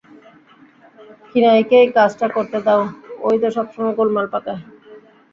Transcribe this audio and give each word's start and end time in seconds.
কিনাইকেই 1.29 1.87
কাজটা 1.95 2.27
করতে 2.35 2.57
দাও, 2.65 2.81
ও-ই 3.21 3.37
তো 3.41 3.47
সবসময় 3.57 3.93
গোলমাল 3.99 4.25
পাকায়। 4.33 4.61